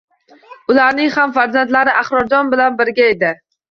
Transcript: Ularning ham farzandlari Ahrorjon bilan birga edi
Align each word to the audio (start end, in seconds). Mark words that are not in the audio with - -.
Ularning 0.75 1.13
ham 1.19 1.35
farzandlari 1.37 1.97
Ahrorjon 2.01 2.53
bilan 2.57 2.85
birga 2.85 3.11
edi 3.17 3.37